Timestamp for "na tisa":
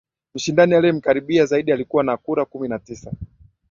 2.67-3.11